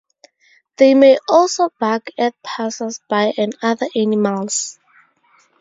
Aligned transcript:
They 0.77 0.95
may 0.95 1.19
also 1.29 1.69
bark 1.79 2.07
at 2.17 2.33
passers-by 2.41 3.35
and 3.37 3.55
other 3.61 3.85
animals. 3.95 4.79